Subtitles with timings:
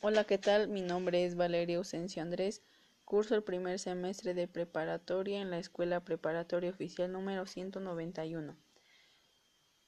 [0.00, 0.68] Hola, ¿qué tal?
[0.68, 2.62] Mi nombre es Valeria Ausencio Andrés.
[3.04, 8.56] Curso el primer semestre de preparatoria en la Escuela Preparatoria Oficial número 191.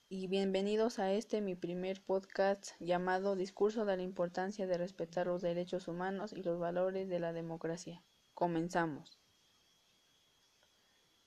[0.08, 5.42] Y bienvenidos a este mi primer podcast llamado Discurso de la importancia de respetar los
[5.42, 8.02] derechos humanos y los valores de la democracia.
[8.34, 9.16] Comenzamos.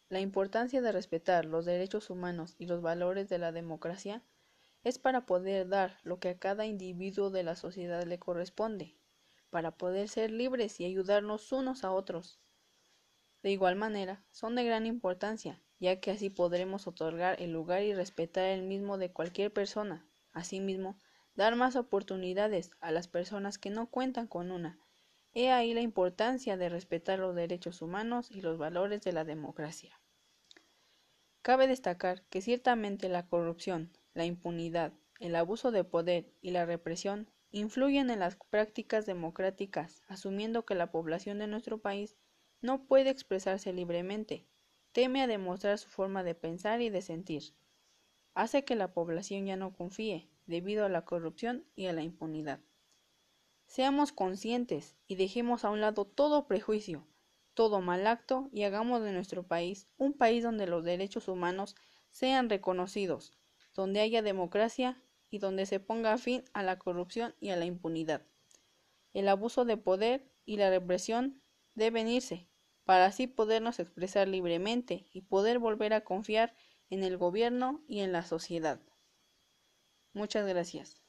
[0.10, 4.22] La importancia de respetar los derechos humanos y los valores de la democracia
[4.84, 8.96] es para poder dar lo que a cada individuo de la sociedad le corresponde,
[9.50, 12.40] para poder ser libres y ayudarnos unos a otros.
[13.44, 17.94] De igual manera, son de gran importancia, ya que así podremos otorgar el lugar y
[17.94, 20.08] respetar el mismo de cualquier persona.
[20.32, 20.98] Asimismo,
[21.36, 24.80] dar más oportunidades a las personas que no cuentan con una.
[25.34, 30.00] He ahí la importancia de respetar los derechos humanos y los valores de la democracia.
[31.42, 37.30] Cabe destacar que ciertamente la corrupción, la impunidad, el abuso de poder y la represión
[37.52, 42.18] influyen en las prácticas democráticas, asumiendo que la población de nuestro país
[42.62, 44.48] no puede expresarse libremente,
[44.92, 47.56] teme a demostrar su forma de pensar y de sentir.
[48.34, 52.60] Hace que la población ya no confíe, debido a la corrupción y a la impunidad.
[53.68, 57.08] Seamos conscientes y dejemos a un lado todo prejuicio,
[57.54, 61.76] todo mal acto y hagamos de nuestro país un país donde los derechos humanos
[62.10, 63.34] sean reconocidos,
[63.74, 68.26] donde haya democracia y donde se ponga fin a la corrupción y a la impunidad.
[69.14, 71.42] El abuso de poder y la represión
[71.76, 72.48] deben irse,
[72.86, 76.56] para así podernos expresar libremente y poder volver a confiar
[76.90, 78.80] en el gobierno y en la sociedad.
[80.14, 81.04] Muchas gracias.